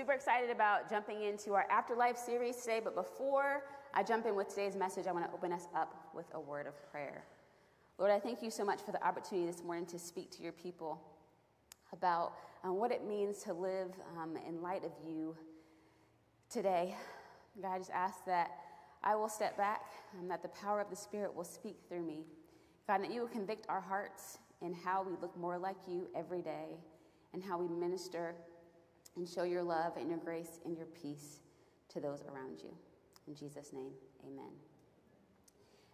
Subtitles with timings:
[0.00, 4.48] super excited about jumping into our Afterlife series today, but before I jump in with
[4.48, 7.22] today's message, I want to open us up with a word of prayer.
[7.98, 10.52] Lord, I thank you so much for the opportunity this morning to speak to your
[10.52, 11.02] people
[11.92, 12.32] about
[12.64, 15.36] um, what it means to live um, in light of you
[16.48, 16.96] today.
[17.60, 18.52] God, I just ask that
[19.04, 19.82] I will step back
[20.18, 22.24] and that the power of the Spirit will speak through me.
[22.86, 26.40] God, that you will convict our hearts in how we look more like you every
[26.40, 26.78] day
[27.34, 28.34] and how we minister
[29.16, 31.40] and show your love and your grace and your peace
[31.88, 32.70] to those around you.
[33.26, 33.92] In Jesus' name,
[34.24, 34.50] amen.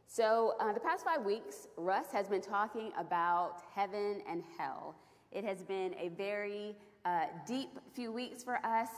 [0.07, 4.95] So, uh, the past five weeks, Russ has been talking about heaven and hell.
[5.33, 8.89] It has been a very uh, deep few weeks for us,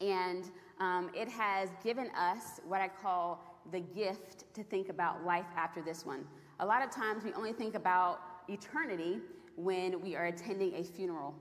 [0.00, 5.46] and um, it has given us what I call the gift to think about life
[5.56, 6.24] after this one.
[6.58, 9.18] A lot of times we only think about eternity
[9.56, 11.34] when we are attending a funeral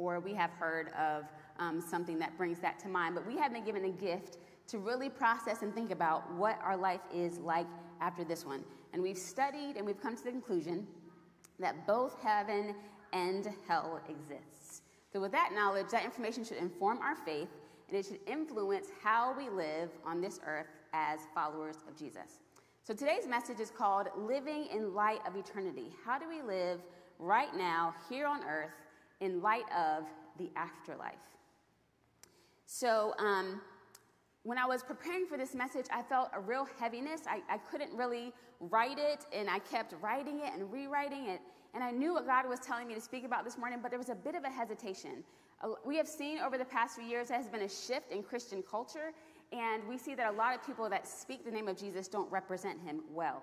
[0.00, 1.24] or we have heard of
[1.58, 3.14] um, something that brings that to mind.
[3.14, 6.76] But we have been given a gift to really process and think about what our
[6.76, 7.66] life is like
[8.00, 8.64] after this one.
[8.92, 10.86] And we've studied and we've come to the conclusion
[11.58, 12.74] that both heaven
[13.12, 14.82] and hell exists.
[15.12, 17.48] So, with that knowledge, that information should inform our faith
[17.88, 22.40] and it should influence how we live on this earth as followers of Jesus.
[22.84, 25.90] So, today's message is called Living in Light of Eternity.
[26.04, 26.80] How do we live
[27.18, 28.70] right now, here on earth,
[29.20, 30.04] in light of
[30.38, 31.14] the afterlife.
[32.66, 33.60] So, um,
[34.42, 37.22] when I was preparing for this message, I felt a real heaviness.
[37.26, 41.40] I, I couldn't really write it, and I kept writing it and rewriting it.
[41.74, 43.98] And I knew what God was telling me to speak about this morning, but there
[43.98, 45.22] was a bit of a hesitation.
[45.62, 48.22] Uh, we have seen over the past few years there has been a shift in
[48.22, 49.12] Christian culture,
[49.52, 52.30] and we see that a lot of people that speak the name of Jesus don't
[52.32, 53.42] represent him well.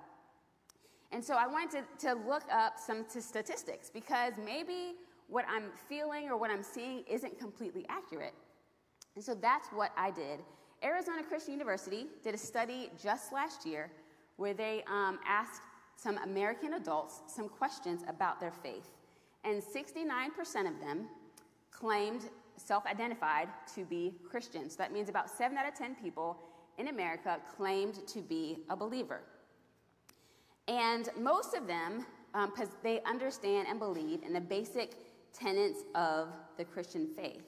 [1.12, 4.96] And so I wanted to, to look up some statistics because maybe
[5.28, 8.34] what I'm feeling or what I'm seeing isn't completely accurate.
[9.16, 10.40] And so that's what I did.
[10.84, 13.90] Arizona Christian University did a study just last year
[14.38, 15.62] where they um, asked
[15.96, 18.92] some American adults some questions about their faith.
[19.44, 21.08] And 69% of them
[21.72, 24.74] claimed, self identified to be Christians.
[24.74, 26.38] So that means about 7 out of 10 people
[26.78, 29.22] in America claimed to be a believer.
[30.68, 34.96] And most of them, because um, they understand and believe in the basic
[35.40, 37.44] tenets of the Christian faith.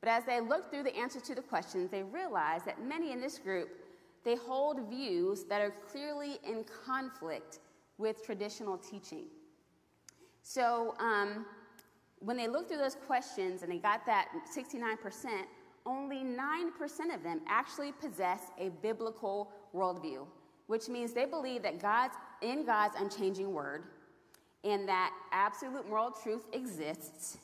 [0.00, 3.20] But as they look through the answers to the questions, they realize that many in
[3.20, 3.70] this group,
[4.24, 7.60] they hold views that are clearly in conflict
[7.98, 9.24] with traditional teaching.
[10.42, 11.46] So um,
[12.18, 15.44] when they looked through those questions and they got that 69%,
[15.86, 20.26] only 9% of them actually possess a biblical worldview,
[20.66, 23.84] which means they believe that God's in God's unchanging word,
[24.64, 27.38] and that absolute moral truth exists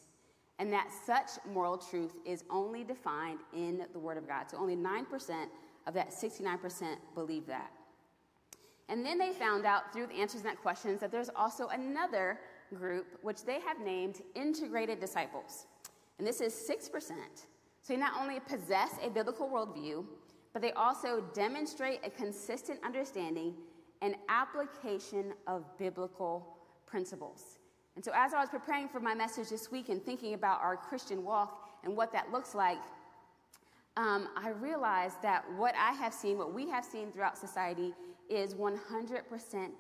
[0.59, 4.51] and that such moral truth is only defined in the Word of God.
[4.51, 5.47] So only 9%
[5.87, 7.71] of that 69% believe that.
[8.91, 12.39] And then they found out through the answers to that questions that there's also another
[12.75, 15.67] group which they have named integrated disciples.
[16.19, 16.91] And this is 6%.
[16.91, 17.15] So
[17.89, 20.05] they not only possess a biblical worldview,
[20.53, 23.55] but they also demonstrate a consistent understanding
[24.03, 26.60] and application of biblical
[26.91, 27.59] principles.
[27.97, 30.77] And so, as I was preparing for my message this week and thinking about our
[30.77, 32.79] Christian walk and what that looks like,
[33.97, 37.93] um, I realized that what I have seen, what we have seen throughout society,
[38.29, 39.71] is 100%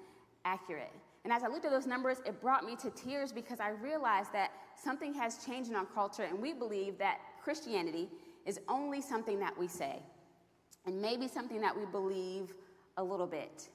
[0.44, 0.92] accurate.
[1.24, 4.32] And as I looked at those numbers, it brought me to tears because I realized
[4.32, 8.08] that something has changed in our culture, and we believe that Christianity
[8.46, 10.02] is only something that we say,
[10.86, 12.54] and maybe something that we believe
[12.96, 13.68] a little bit.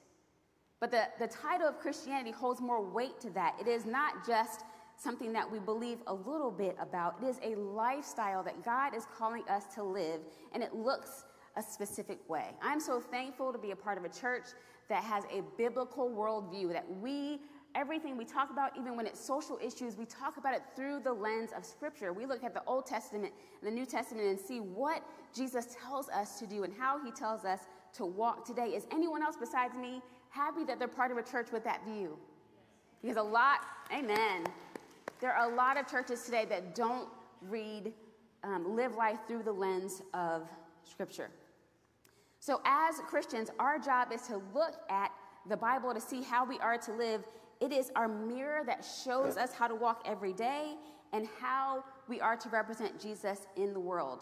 [0.80, 3.56] But the, the title of Christianity holds more weight to that.
[3.60, 4.62] It is not just
[4.96, 9.06] something that we believe a little bit about, it is a lifestyle that God is
[9.16, 10.20] calling us to live,
[10.52, 11.24] and it looks
[11.56, 12.54] a specific way.
[12.62, 14.44] I'm so thankful to be a part of a church
[14.88, 17.40] that has a biblical worldview, that we
[17.76, 21.12] everything we talk about, even when it's social issues, we talk about it through the
[21.12, 22.12] lens of Scripture.
[22.12, 25.02] We look at the Old Testament and the New Testament and see what
[25.34, 27.60] Jesus tells us to do and how he tells us
[27.92, 28.68] to walk today.
[28.68, 30.00] Is anyone else besides me
[30.36, 32.18] happy that they're part of a church with that view.
[33.00, 33.60] Because a lot,
[33.92, 34.44] amen.
[35.20, 37.08] There are a lot of churches today that don't
[37.40, 37.92] read,
[38.44, 40.48] um, live life through the lens of
[40.84, 41.30] Scripture.
[42.38, 45.10] So, as Christians, our job is to look at
[45.48, 47.24] the Bible to see how we are to live.
[47.60, 50.74] It is our mirror that shows us how to walk every day
[51.12, 54.20] and how we are to represent Jesus in the world.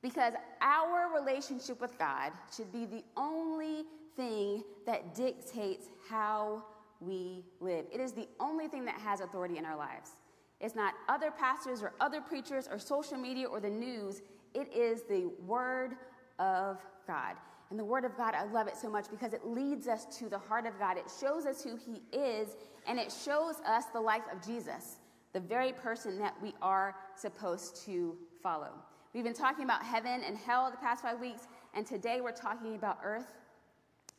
[0.00, 3.84] Because our relationship with God should be the only
[4.16, 6.64] thing that dictates how
[7.00, 7.86] we live.
[7.92, 10.12] It is the only thing that has authority in our lives.
[10.60, 14.22] It's not other pastors or other preachers or social media or the news.
[14.54, 15.96] It is the Word
[16.38, 17.36] of God.
[17.70, 20.28] And the Word of God, I love it so much because it leads us to
[20.28, 20.96] the heart of God.
[20.96, 24.96] It shows us who He is, and it shows us the life of Jesus,
[25.32, 28.70] the very person that we are supposed to follow.
[29.12, 32.76] We've been talking about heaven and hell the past five weeks, and today we're talking
[32.76, 33.32] about earth.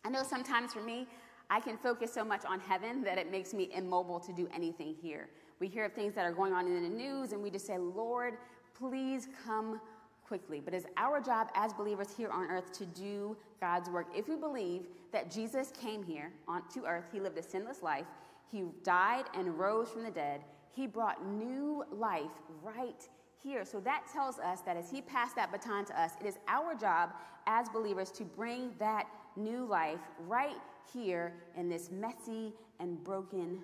[0.03, 1.07] I know sometimes for me,
[1.49, 4.95] I can focus so much on heaven that it makes me immobile to do anything
[5.01, 5.29] here.
[5.59, 7.77] We hear of things that are going on in the news, and we just say,
[7.77, 8.37] Lord,
[8.77, 9.79] please come
[10.27, 10.61] quickly.
[10.63, 14.07] But it's our job as believers here on earth to do God's work.
[14.15, 14.83] If we believe
[15.13, 18.05] that Jesus came here on, to earth, he lived a sinless life,
[18.51, 23.07] he died and rose from the dead, he brought new life right
[23.41, 23.65] here.
[23.65, 26.75] So that tells us that as he passed that baton to us, it is our
[26.75, 27.11] job
[27.47, 29.07] as believers to bring that
[29.37, 30.57] new life right
[30.93, 33.61] here in this messy and broken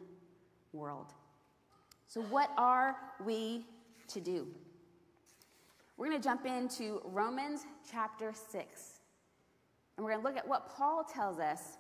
[0.72, 1.14] world.
[2.08, 3.66] So, what are we
[4.10, 4.48] to do?
[5.98, 9.00] We're going to jump into Romans chapter 6.
[9.96, 11.78] And we're going to look at what Paul tells us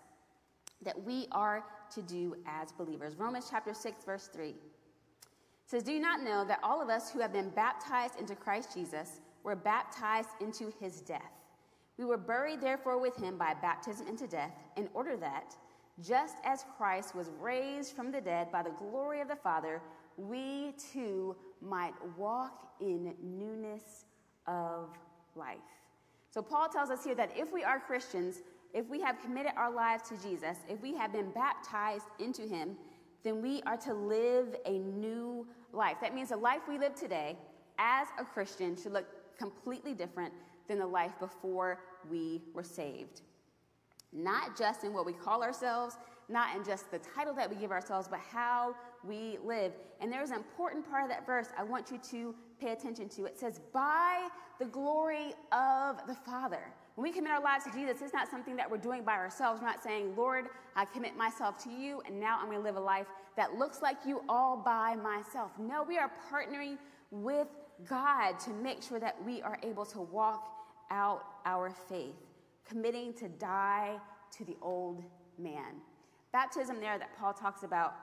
[0.83, 1.63] that we are
[1.93, 3.15] to do as believers.
[3.17, 4.53] Romans chapter 6, verse 3
[5.65, 8.73] says, Do you not know that all of us who have been baptized into Christ
[8.73, 11.42] Jesus were baptized into his death?
[11.97, 15.55] We were buried, therefore, with him by baptism into death, in order that,
[16.01, 19.81] just as Christ was raised from the dead by the glory of the Father,
[20.17, 24.05] we too might walk in newness
[24.47, 24.89] of
[25.35, 25.57] life.
[26.31, 28.41] So, Paul tells us here that if we are Christians,
[28.73, 32.75] if we have committed our lives to Jesus, if we have been baptized into him,
[33.23, 35.97] then we are to live a new life.
[36.01, 37.37] That means the life we live today
[37.77, 39.05] as a Christian should look
[39.37, 40.33] completely different
[40.67, 41.79] than the life before
[42.09, 43.21] we were saved.
[44.11, 45.97] Not just in what we call ourselves,
[46.29, 49.73] not in just the title that we give ourselves, but how we live.
[49.99, 53.25] And there's an important part of that verse I want you to pay attention to.
[53.25, 54.29] It says, by
[54.59, 56.61] the glory of the Father.
[56.95, 59.61] When we commit our lives to Jesus, it's not something that we're doing by ourselves.
[59.61, 60.45] We're not saying, Lord,
[60.75, 63.81] I commit myself to you, and now I'm going to live a life that looks
[63.81, 65.51] like you all by myself.
[65.59, 66.77] No, we are partnering
[67.09, 67.47] with
[67.89, 70.52] God to make sure that we are able to walk
[70.93, 72.15] out our faith,
[72.63, 73.97] committing to die
[74.37, 75.03] to the old
[75.37, 75.81] man.
[76.31, 77.95] Baptism, there that Paul talks about,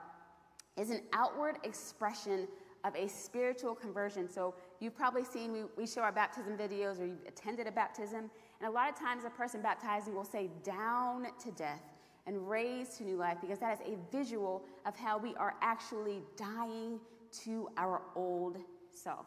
[0.77, 2.47] is an outward expression
[2.83, 4.29] of a spiritual conversion.
[4.29, 8.29] So you've probably seen, we, we show our baptism videos or you've attended a baptism,
[8.59, 11.83] and a lot of times a person baptizing will say, down to death
[12.27, 16.21] and raised to new life, because that is a visual of how we are actually
[16.37, 16.99] dying
[17.43, 18.57] to our old
[18.91, 19.25] self.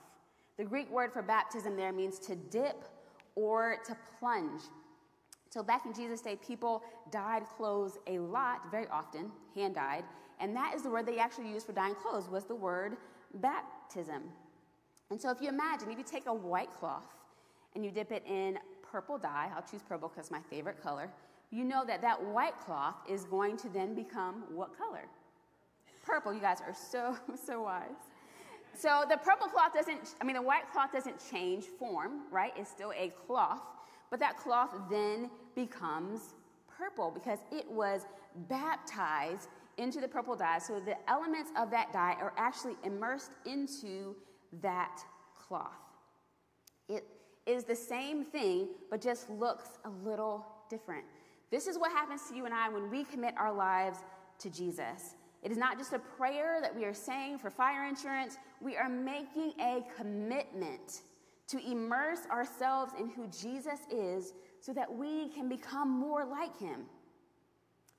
[0.56, 2.84] The Greek word for baptism there means to dip
[3.36, 4.62] or to plunge.
[5.50, 10.04] So back in Jesus' day, people dyed clothes a lot, very often, hand dyed,
[10.40, 12.96] and that is the word they actually used for dyeing clothes was the word
[13.34, 14.22] baptism.
[15.10, 17.06] And so if you imagine, if you take a white cloth
[17.74, 21.10] and you dip it in purple dye, I'll choose purple because my favorite color,
[21.50, 25.04] you know that that white cloth is going to then become what color?
[26.04, 26.34] Purple.
[26.34, 27.16] You guys are so,
[27.46, 27.90] so wise.
[28.76, 32.52] So the purple cloth doesn't, I mean, the white cloth doesn't change form, right?
[32.56, 33.62] It's still a cloth,
[34.10, 36.34] but that cloth then becomes
[36.76, 38.06] purple because it was
[38.48, 39.48] baptized
[39.78, 40.58] into the purple dye.
[40.58, 44.14] So the elements of that dye are actually immersed into
[44.60, 45.00] that
[45.36, 45.72] cloth.
[46.88, 47.04] It
[47.46, 51.04] is the same thing, but just looks a little different.
[51.50, 53.98] This is what happens to you and I when we commit our lives
[54.40, 55.16] to Jesus.
[55.44, 58.88] It is not just a prayer that we are saying for fire insurance, we are
[58.88, 61.02] making a commitment
[61.48, 66.86] to immerse ourselves in who Jesus is so that we can become more like him.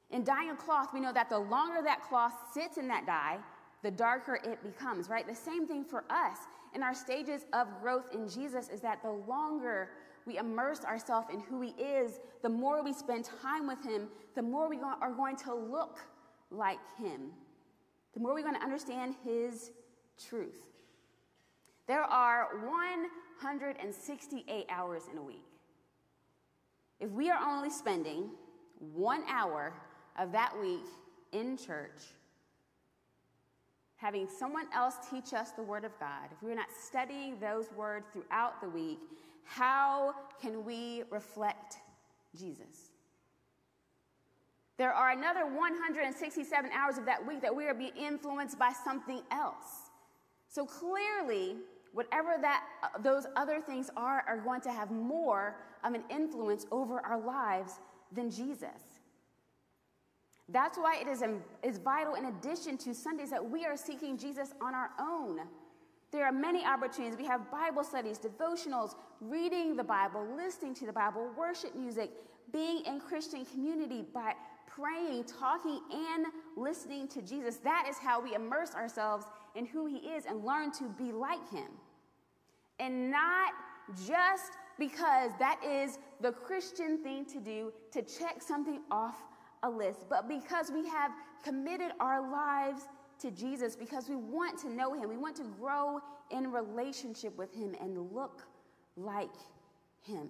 [0.10, 3.38] In dyeing a cloth, we know that the longer that cloth sits in that dye,
[3.84, 5.28] the darker it becomes, right?
[5.28, 6.38] The same thing for us
[6.74, 9.92] in our stages of growth in Jesus is that the longer
[10.26, 14.42] we immerse ourselves in who he is, the more we spend time with him, the
[14.42, 16.00] more we are going to look
[16.52, 17.32] like him,
[18.14, 19.72] the more we're going to understand his
[20.30, 20.62] truth.
[21.88, 25.44] There are 168 hours in a week.
[27.00, 28.32] If we are only spending
[28.94, 29.74] one hour
[30.18, 30.86] of that week
[31.34, 32.02] in church,
[33.98, 38.06] having someone else teach us the Word of God, if we're not studying those words
[38.14, 39.00] throughout the week,
[39.44, 41.78] how can we reflect
[42.36, 42.95] Jesus?
[44.78, 49.22] There are another 167 hours of that week that we are being influenced by something
[49.32, 49.90] else.
[50.50, 51.58] So clearly,
[51.94, 56.66] whatever that uh, those other things are are going to have more of an influence
[56.72, 57.80] over our lives
[58.12, 59.00] than Jesus.
[60.50, 61.24] That's why it is,
[61.64, 65.40] is vital, in addition to Sundays, that we are seeking Jesus on our own
[66.12, 67.18] There are many opportunities.
[67.18, 72.12] We have Bible studies, devotionals, reading the Bible, listening to the Bible, worship music,
[72.54, 74.34] being in Christian community by
[74.76, 76.26] praying, talking, and
[76.58, 77.58] listening to Jesus.
[77.58, 81.50] That is how we immerse ourselves in who He is and learn to be like
[81.50, 81.70] Him.
[82.80, 83.54] And not
[84.06, 89.16] just because that is the Christian thing to do to check something off
[89.64, 91.12] a list, but because we have
[91.44, 92.84] committed our lives
[93.20, 96.00] to Jesus, because we want to know Him, we want to grow
[96.32, 98.42] in relationship with Him and look
[98.98, 99.30] like
[100.02, 100.30] Him.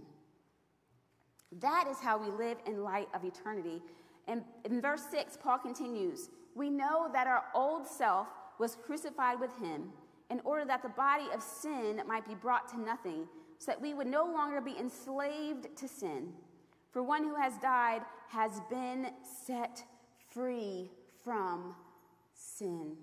[1.59, 3.81] That is how we live in light of eternity.
[4.27, 8.27] And in verse 6, Paul continues We know that our old self
[8.59, 9.91] was crucified with Him
[10.29, 13.27] in order that the body of sin might be brought to nothing
[13.59, 16.33] so that we would no longer be enslaved to sin.
[16.91, 19.07] For one who has died has been
[19.45, 19.83] set
[20.33, 20.91] free
[21.23, 21.75] from
[22.33, 22.95] sin.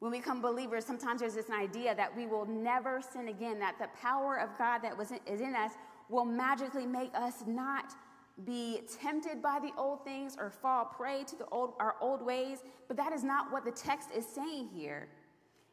[0.00, 3.78] When we become believers, sometimes there's this idea that we will never sin again, that
[3.78, 5.72] the power of God that was in, is in us
[6.10, 7.94] will magically make us not
[8.44, 12.58] be tempted by the old things or fall prey to the old, our old ways.
[12.88, 15.08] But that is not what the text is saying here.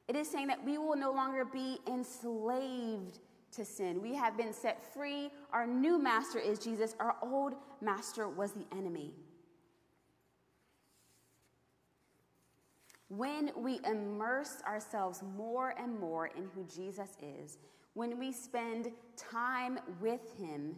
[0.07, 3.19] It is saying that we will no longer be enslaved
[3.53, 4.01] to sin.
[4.01, 5.31] We have been set free.
[5.51, 6.95] Our new master is Jesus.
[6.99, 9.13] Our old master was the enemy.
[13.09, 17.57] When we immerse ourselves more and more in who Jesus is,
[17.93, 20.75] when we spend time with him,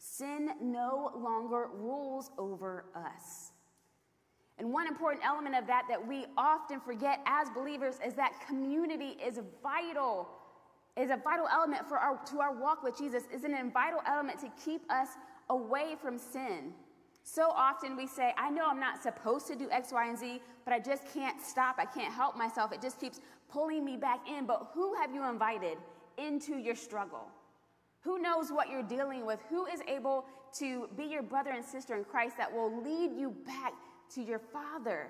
[0.00, 3.52] sin no longer rules over us.
[4.58, 9.16] And one important element of that that we often forget as believers is that community
[9.24, 10.28] is vital,
[10.96, 14.38] is a vital element for our, to our walk with Jesus, is an vital element
[14.40, 15.08] to keep us
[15.50, 16.72] away from sin.
[17.22, 20.40] So often we say, I know I'm not supposed to do X, Y, and Z,
[20.64, 21.76] but I just can't stop.
[21.78, 22.72] I can't help myself.
[22.72, 24.46] It just keeps pulling me back in.
[24.46, 25.76] But who have you invited
[26.16, 27.28] into your struggle?
[28.02, 29.40] Who knows what you're dealing with?
[29.50, 30.24] Who is able
[30.58, 33.72] to be your brother and sister in Christ that will lead you back
[34.14, 35.08] to your Father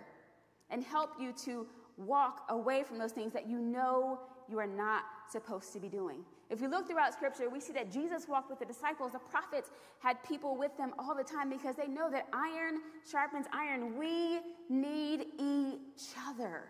[0.70, 1.66] and help you to
[1.96, 6.24] walk away from those things that you know you are not supposed to be doing.
[6.48, 9.12] If we look throughout Scripture, we see that Jesus walked with the disciples.
[9.12, 9.70] The prophets
[10.00, 13.96] had people with them all the time because they know that iron sharpens iron.
[13.96, 16.64] We need each other.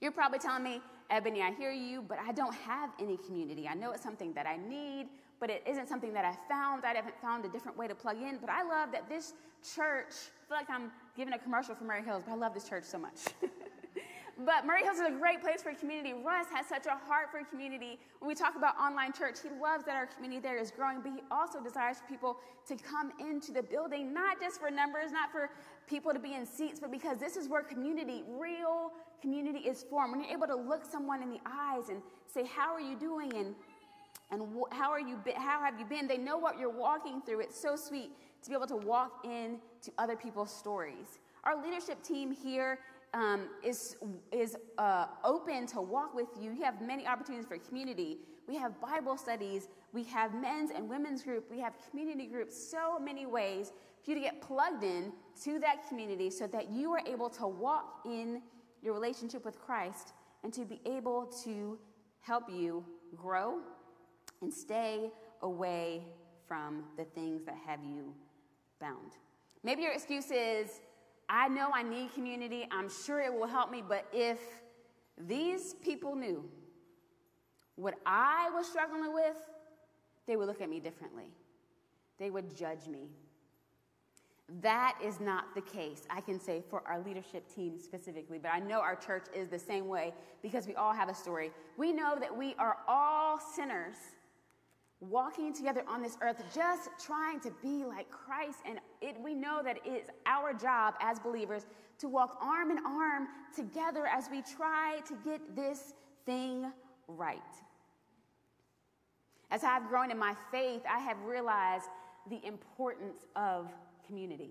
[0.00, 3.66] You're probably telling me, Ebony, I hear you, but I don't have any community.
[3.66, 5.08] I know it's something that I need,
[5.40, 6.84] but it isn't something that I found.
[6.84, 8.38] I haven't found a different way to plug in.
[8.38, 9.32] But I love that this
[9.74, 12.68] church, I feel like I'm giving a commercial for Murray Hills, but I love this
[12.68, 13.16] church so much.
[14.44, 16.12] but Murray Hills is a great place for community.
[16.12, 17.98] Russ has such a heart for community.
[18.20, 21.10] When we talk about online church, he loves that our community there is growing, but
[21.10, 22.36] he also desires for people
[22.68, 25.50] to come into the building, not just for numbers, not for
[25.88, 30.12] people to be in seats, but because this is where community, real community is formed.
[30.12, 32.00] When you're able to look someone in the eyes and
[32.32, 33.32] say, How are you doing?
[33.34, 33.54] and
[34.30, 34.42] and
[34.72, 37.76] how are you how have you been they know what you're walking through it's so
[37.76, 38.10] sweet
[38.42, 42.78] to be able to walk into other people's stories our leadership team here
[43.14, 43.96] um, is
[44.32, 46.52] is uh, open to walk with you.
[46.52, 48.18] You have many opportunities for community.
[48.46, 49.68] We have bible studies.
[49.92, 51.50] We have men's and women's group.
[51.50, 52.56] We have community groups.
[52.56, 53.72] So many ways
[54.02, 55.12] for you to get plugged in
[55.44, 58.42] to that community so that you are able to walk in
[58.82, 60.12] your relationship with christ
[60.44, 61.78] and to be able to
[62.20, 62.84] help you
[63.16, 63.58] grow
[64.40, 65.10] and stay
[65.42, 66.02] away
[66.46, 68.14] from the things that have you
[68.80, 69.12] bound.
[69.62, 70.80] Maybe your excuse is,
[71.28, 74.38] I know I need community, I'm sure it will help me, but if
[75.26, 76.48] these people knew
[77.76, 79.36] what I was struggling with,
[80.26, 81.30] they would look at me differently.
[82.18, 83.08] They would judge me.
[84.62, 88.60] That is not the case, I can say, for our leadership team specifically, but I
[88.60, 91.50] know our church is the same way because we all have a story.
[91.76, 93.96] We know that we are all sinners
[95.00, 98.58] walking together on this earth, just trying to be like Christ.
[98.66, 101.66] And it, we know that it is our job as believers
[101.98, 105.94] to walk arm in arm together as we try to get this
[106.26, 106.70] thing
[107.06, 107.38] right.
[109.50, 111.86] As I've grown in my faith, I have realized
[112.28, 113.70] the importance of
[114.06, 114.50] community.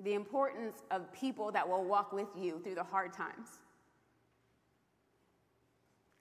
[0.00, 3.48] The importance of people that will walk with you through the hard times.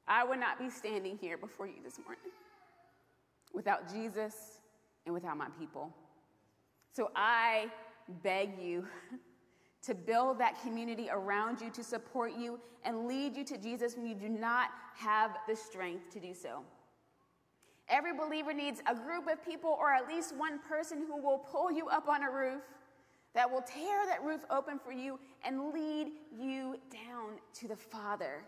[0.07, 2.31] I would not be standing here before you this morning
[3.53, 4.59] without Jesus
[5.05, 5.93] and without my people.
[6.91, 7.67] So I
[8.21, 8.85] beg you
[9.83, 14.05] to build that community around you, to support you, and lead you to Jesus when
[14.05, 16.63] you do not have the strength to do so.
[17.89, 21.71] Every believer needs a group of people or at least one person who will pull
[21.71, 22.61] you up on a roof,
[23.33, 28.45] that will tear that roof open for you and lead you down to the Father.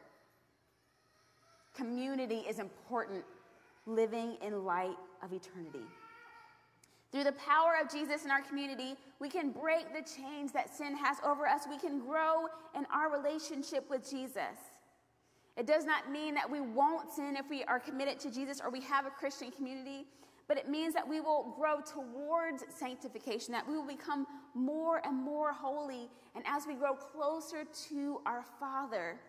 [1.76, 3.24] Community is important,
[3.86, 5.86] living in light of eternity.
[7.12, 10.98] Through the power of Jesus in our community, we can break the chains that sin
[10.98, 11.62] has over us.
[11.70, 14.58] We can grow in our relationship with Jesus.
[15.58, 18.70] It does not mean that we won't sin if we are committed to Jesus or
[18.70, 20.06] we have a Christian community,
[20.48, 25.16] but it means that we will grow towards sanctification, that we will become more and
[25.16, 26.10] more holy.
[26.36, 29.20] And as we grow closer to our Father,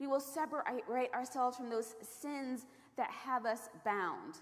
[0.00, 4.34] we will separate ourselves from those sins that have us bound.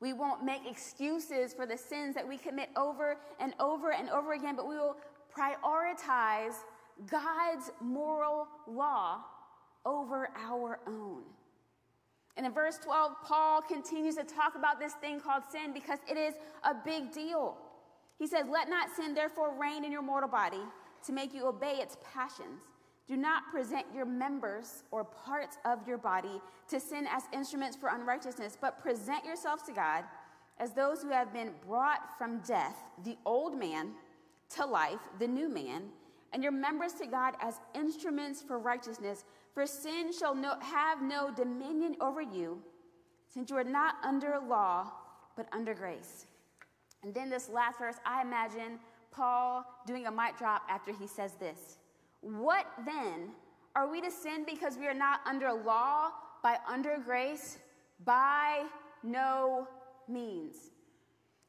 [0.00, 4.32] We won't make excuses for the sins that we commit over and over and over
[4.32, 4.96] again, but we will
[5.36, 6.54] prioritize
[7.10, 9.20] God's moral law
[9.86, 11.22] over our own.
[12.36, 16.16] And in verse 12, Paul continues to talk about this thing called sin because it
[16.16, 16.34] is
[16.64, 17.56] a big deal.
[18.18, 20.62] He says, Let not sin therefore reign in your mortal body
[21.06, 22.60] to make you obey its passions.
[23.06, 27.90] Do not present your members or parts of your body to sin as instruments for
[27.90, 30.04] unrighteousness, but present yourselves to God
[30.58, 33.90] as those who have been brought from death, the old man,
[34.56, 35.82] to life, the new man,
[36.32, 39.24] and your members to God as instruments for righteousness.
[39.52, 42.62] For sin shall no, have no dominion over you,
[43.28, 44.90] since you are not under law,
[45.36, 46.26] but under grace.
[47.02, 48.78] And then this last verse, I imagine
[49.10, 51.78] Paul doing a mic drop after he says this.
[52.24, 53.30] What then?
[53.76, 56.10] Are we to sin because we are not under law,
[56.42, 57.58] by under grace?
[58.04, 58.64] By
[59.02, 59.68] no
[60.08, 60.70] means.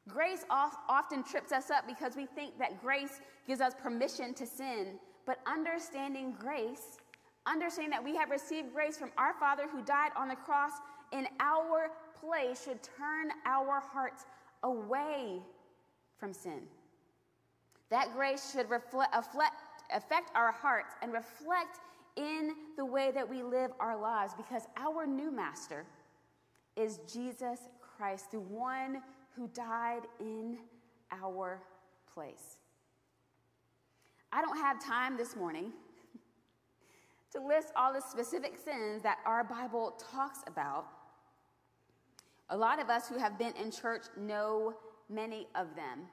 [0.08, 4.98] Grace often trips us up because we think that grace gives us permission to sin.
[5.24, 6.98] But understanding grace,
[7.46, 10.72] understanding that we have received grace from our Father who died on the cross
[11.12, 11.90] in our
[12.20, 14.26] place, should turn our hearts
[14.62, 15.40] away
[16.18, 16.62] from sin.
[17.90, 19.14] That grace should reflect,
[19.94, 21.78] affect our hearts and reflect
[22.16, 25.84] in the way that we live our lives because our new master
[26.76, 29.02] is Jesus Christ, the one
[29.34, 30.58] who died in
[31.12, 31.60] our
[32.12, 32.58] place.
[34.32, 35.72] I don't have time this morning
[37.32, 40.86] to list all the specific sins that our Bible talks about.
[42.50, 44.74] A lot of us who have been in church know
[45.08, 46.06] many of them.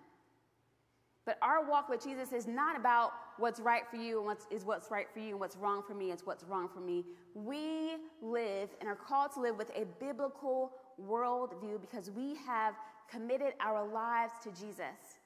[1.25, 4.65] But our walk with Jesus is not about what's right for you and what's, is
[4.65, 7.05] what's right for you and what's wrong for me is what's wrong for me.
[7.33, 12.75] We live and are called to live with a biblical worldview because we have
[13.09, 15.19] committed our lives to Jesus.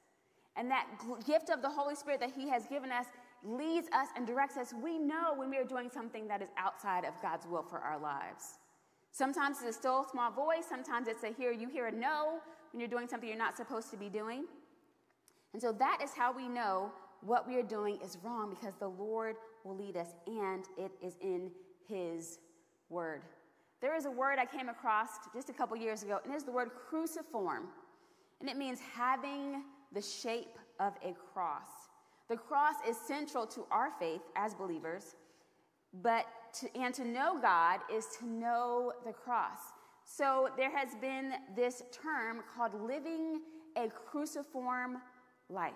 [0.55, 0.87] And that
[1.25, 3.05] gift of the Holy Spirit that He has given us
[3.43, 4.73] leads us and directs us.
[4.83, 7.99] We know when we are doing something that is outside of God's will for our
[7.99, 8.57] lives.
[9.11, 12.39] Sometimes it's a still small voice, sometimes it's a hear, you hear a no
[12.71, 14.45] when you're doing something you're not supposed to be doing.
[15.57, 16.91] And so that is how we know
[17.21, 21.15] what we are doing is wrong because the Lord will lead us and it is
[21.19, 21.49] in
[21.87, 22.37] His
[22.89, 23.23] Word.
[23.81, 26.51] There is a word I came across just a couple years ago, and it's the
[26.51, 27.69] word cruciform.
[28.39, 31.89] And it means having the shape of a cross.
[32.29, 35.15] The cross is central to our faith as believers,
[36.03, 36.27] but
[36.59, 39.57] to, and to know God is to know the cross.
[40.05, 43.41] So there has been this term called living
[43.75, 44.97] a cruciform
[45.49, 45.73] life.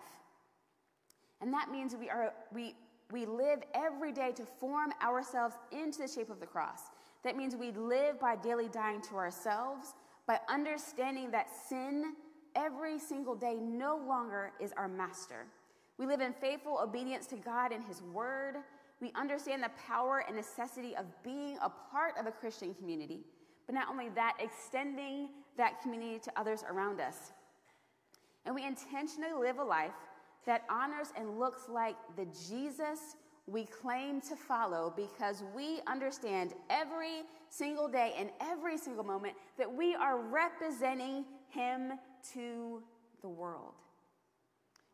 [1.42, 2.76] And that means we, are, we,
[3.12, 6.82] we live every day to form ourselves into the shape of the cross.
[7.24, 9.94] That means we live by daily dying to ourselves,
[10.28, 12.14] by understanding that sin
[12.56, 15.46] every single day no longer is our master.
[15.98, 18.56] We live in faithful obedience to God and His Word.
[19.02, 23.22] We understand the power and necessity of being a part of a Christian community,
[23.66, 27.34] but not only that, extending that community to others around us.
[28.46, 29.92] And we intentionally live a life
[30.46, 33.16] that honors and looks like the Jesus
[33.48, 39.72] we claim to follow because we understand every single day and every single moment that
[39.72, 41.94] we are representing Him
[42.34, 42.82] to
[43.22, 43.74] the world.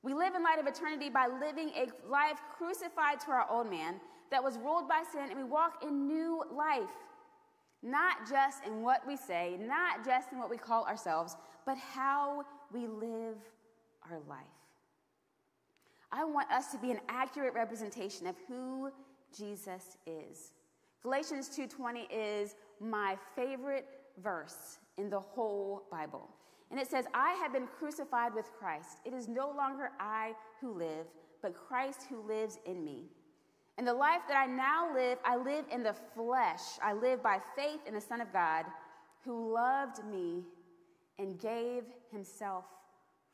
[0.01, 3.99] We live in light of eternity by living a life crucified to our old man
[4.31, 6.89] that was ruled by sin, and we walk in new life.
[7.83, 12.43] Not just in what we say, not just in what we call ourselves, but how
[12.71, 13.37] we live
[14.09, 14.45] our life.
[16.11, 18.91] I want us to be an accurate representation of who
[19.35, 20.53] Jesus is.
[21.03, 26.29] Galatians 2:20 is my favorite verse in the whole Bible.
[26.69, 28.99] And it says, "I have been crucified with Christ.
[29.05, 31.07] It is no longer I who live,
[31.41, 33.09] but Christ who lives in me.
[33.77, 36.79] And the life that I now live, I live in the flesh.
[36.81, 38.65] I live by faith in the Son of God,
[39.23, 40.45] who loved me
[41.19, 42.65] and gave himself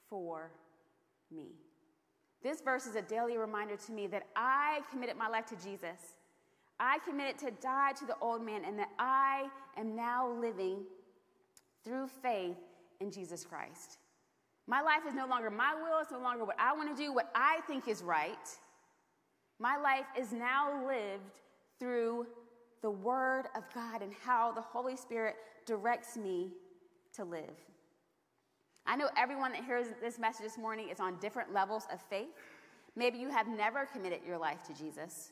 [0.09, 0.51] for
[1.29, 1.59] me."
[2.41, 6.17] This verse is a daily reminder to me that I committed my life to Jesus.
[6.79, 10.85] I committed to die to the old man, and that I am now living
[11.83, 12.57] through faith
[12.99, 13.99] in Jesus Christ.
[14.67, 17.13] My life is no longer my will, it's no longer what I want to do,
[17.13, 18.59] what I think is right.
[19.59, 21.39] My life is now lived
[21.79, 22.27] through
[22.81, 26.53] the Word of God and how the Holy Spirit directs me
[27.15, 27.55] to live.
[28.85, 32.27] I know everyone that hears this message this morning is on different levels of faith.
[32.95, 35.31] Maybe you have never committed your life to Jesus.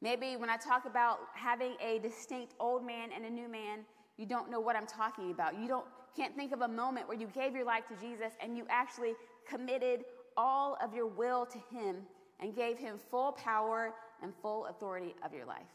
[0.00, 3.80] Maybe when I talk about having a distinct old man and a new man,
[4.16, 5.58] you don't know what I'm talking about.
[5.58, 8.56] You don't can't think of a moment where you gave your life to Jesus and
[8.56, 9.12] you actually
[9.48, 10.04] committed
[10.36, 11.96] all of your will to him
[12.40, 15.66] and gave him full power and full authority of your life.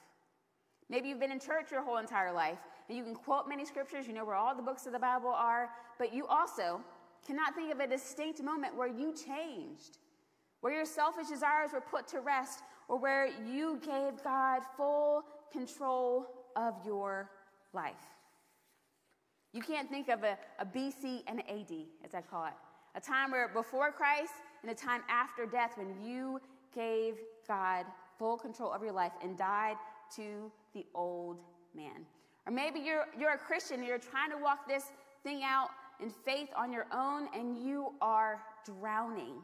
[0.89, 2.57] Maybe you've been in church your whole entire life.
[2.87, 5.29] And you can quote many scriptures, you know where all the books of the Bible
[5.29, 6.81] are, but you also
[7.25, 9.97] cannot think of a distinct moment where you changed,
[10.61, 16.27] where your selfish desires were put to rest, or where you gave God full control
[16.55, 17.29] of your
[17.71, 17.93] life.
[19.53, 21.71] You can't think of a, a BC and an AD,
[22.03, 22.53] as I call it,
[22.95, 26.41] a time where before Christ and a time after death when you
[26.73, 27.15] gave
[27.47, 27.85] God
[28.17, 29.77] full control of your life and died
[30.15, 31.39] to the old
[31.75, 32.05] man.
[32.45, 34.85] Or maybe you're, you're a Christian, and you're trying to walk this
[35.23, 35.69] thing out
[36.01, 39.35] in faith on your own, and you are drowning.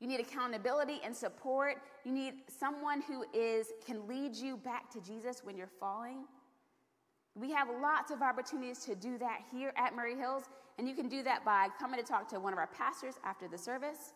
[0.00, 1.76] You need accountability and support.
[2.04, 6.24] You need someone who is can lead you back to Jesus when you're falling.
[7.34, 10.44] We have lots of opportunities to do that here at Murray Hills,
[10.78, 13.48] and you can do that by coming to talk to one of our pastors after
[13.48, 14.12] the service.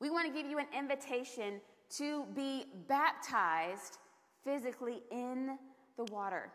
[0.00, 1.60] We want to give you an invitation
[1.96, 3.98] to be baptized
[4.48, 5.58] physically in
[5.98, 6.50] the water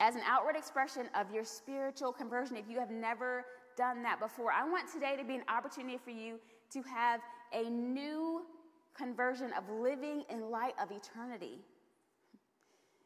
[0.00, 3.44] as an outward expression of your spiritual conversion if you have never
[3.76, 4.50] done that before.
[4.50, 6.38] I want today to be an opportunity for you
[6.72, 7.20] to have
[7.52, 8.46] a new
[8.94, 11.58] conversion of living in light of eternity.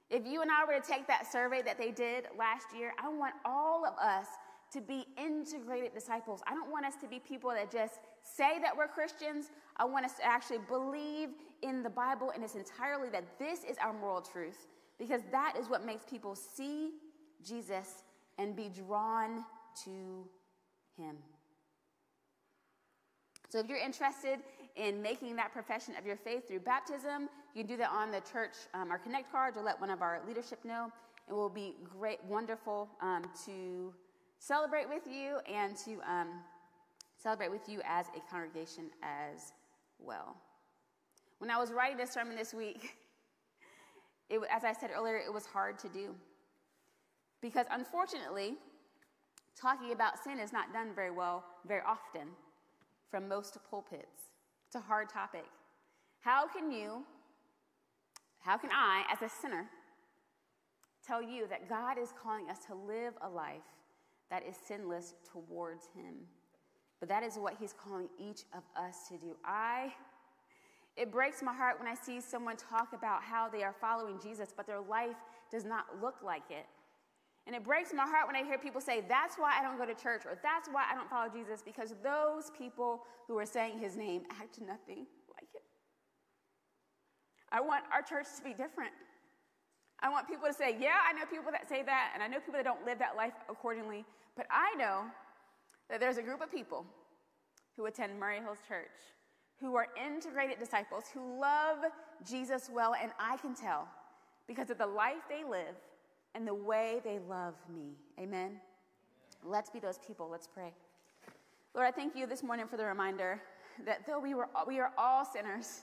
[0.09, 3.09] If you and I were to take that survey that they did last year, I
[3.09, 4.27] want all of us
[4.73, 6.43] to be integrated disciples.
[6.47, 9.47] I don't want us to be people that just say that we're Christians.
[9.77, 11.31] I want us to actually believe
[11.65, 14.67] in the Bible in its entirely that this is our moral truth
[14.99, 16.91] because that is what makes people see
[17.45, 18.05] Jesus
[18.39, 19.45] and be drawn
[19.85, 20.25] to
[20.97, 21.17] him.
[23.49, 24.41] So if you're interested
[24.77, 28.21] in making that profession of your faith through baptism, you can do that on the
[28.33, 30.91] church um, our connect card or let one of our leadership know.
[31.29, 33.93] And it will be great, wonderful um, to
[34.39, 36.29] celebrate with you and to um,
[37.17, 39.53] celebrate with you as a congregation as
[39.99, 40.37] well.
[41.39, 42.95] When I was writing this sermon this week,
[44.31, 46.15] it, as I said earlier, it was hard to do.
[47.41, 48.55] Because unfortunately,
[49.61, 52.29] talking about sin is not done very well very often
[53.11, 54.31] from most pulpits.
[54.67, 55.45] It's a hard topic.
[56.21, 57.05] How can you,
[58.41, 59.67] how can I, as a sinner,
[61.07, 63.61] tell you that God is calling us to live a life
[64.31, 66.15] that is sinless towards Him?
[66.99, 69.37] But that is what He's calling each of us to do.
[69.45, 69.93] I
[70.97, 74.55] it breaks my heart when I see someone talk about how they are following Jesus,
[74.57, 75.17] but their life
[75.51, 76.67] does not look like it.
[77.47, 79.85] And it breaks my heart when I hear people say, That's why I don't go
[79.85, 83.79] to church, or that's why I don't follow Jesus, because those people who are saying
[83.79, 85.63] his name act nothing like it.
[87.53, 88.93] I want our church to be different.
[90.01, 92.39] I want people to say, Yeah, I know people that say that, and I know
[92.39, 94.05] people that don't live that life accordingly,
[94.37, 95.03] but I know
[95.91, 96.87] that there's a group of people
[97.77, 99.14] who attend Murray Hills Church
[99.61, 101.79] who are integrated disciples, who love
[102.29, 103.89] Jesus well, and I can tell
[104.47, 105.77] because of the life they live
[106.35, 107.93] and the way they love me.
[108.21, 108.61] Amen.
[109.45, 110.29] Let's be those people.
[110.31, 110.73] Let's pray.
[111.75, 113.41] Lord, I thank you this morning for the reminder
[113.85, 115.83] that though we, were, we are all sinners,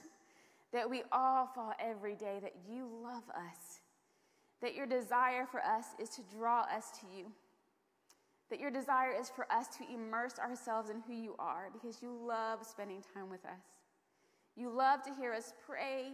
[0.72, 3.80] that we all fall every day, that you love us,
[4.60, 7.26] that your desire for us is to draw us to you
[8.52, 12.14] that your desire is for us to immerse ourselves in who you are because you
[12.14, 13.80] love spending time with us.
[14.56, 16.10] You love to hear us pray.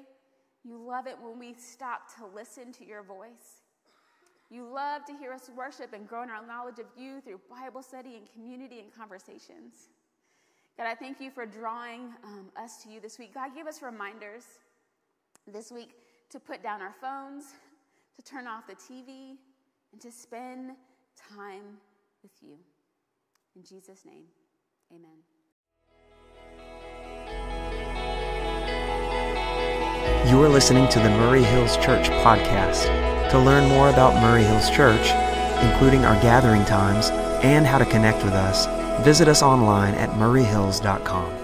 [0.63, 3.65] You love it when we stop to listen to your voice.
[4.51, 7.83] You love to hear us worship and grow in our knowledge of you through Bible
[7.83, 9.89] study and community and conversations.
[10.77, 13.35] God, I thank you for drawing um, us to you this week.
[13.35, 14.45] God, give us reminders
[15.45, 15.91] this week
[16.31, 17.47] to put down our phones,
[18.15, 19.39] to turn off the TV,
[19.91, 20.71] and to spend
[21.35, 21.79] time
[22.23, 22.59] with you.
[23.57, 24.25] In Jesus' name,
[24.93, 25.19] amen.
[30.31, 33.31] You are listening to the Murray Hills Church podcast.
[33.31, 35.11] To learn more about Murray Hills Church,
[35.63, 37.11] including our gathering times
[37.43, 38.67] and how to connect with us,
[39.05, 41.38] visit us online at murrayhills.com.